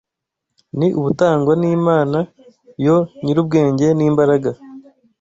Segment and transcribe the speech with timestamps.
[0.77, 2.19] ni ubutangwa n’Imana
[2.85, 4.49] Yo “nyir’ubwenge n’imbaraga